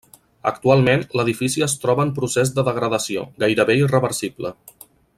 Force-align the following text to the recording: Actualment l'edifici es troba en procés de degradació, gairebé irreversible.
Actualment 0.51 1.03
l'edifici 1.19 1.65
es 1.67 1.75
troba 1.83 2.07
en 2.07 2.13
procés 2.21 2.53
de 2.57 2.65
degradació, 2.71 3.27
gairebé 3.45 3.77
irreversible. 3.85 4.57